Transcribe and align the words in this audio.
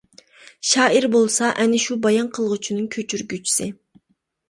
شائىر 0.69 1.07
بولسا، 1.17 1.51
ئەنە 1.65 1.83
شۇ 1.85 1.99
بايان 2.07 2.33
قىلغۇچىنىڭ 2.41 2.91
كۆچۈرگۈچىسى. 2.99 3.73